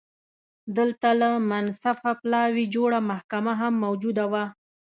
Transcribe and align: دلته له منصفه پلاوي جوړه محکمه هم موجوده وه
دلته 0.77 1.07
له 1.21 1.29
منصفه 1.51 2.11
پلاوي 2.21 2.65
جوړه 2.75 2.99
محکمه 3.09 3.53
هم 3.61 3.73
موجوده 3.83 4.25
وه 4.31 4.45